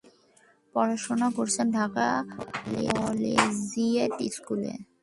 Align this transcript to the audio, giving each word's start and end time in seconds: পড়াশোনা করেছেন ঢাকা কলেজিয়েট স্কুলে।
পড়াশোনা 0.75 1.27
করেছেন 1.37 1.67
ঢাকা 1.77 2.07
কলেজিয়েট 2.91 4.15
স্কুলে। 4.35 4.73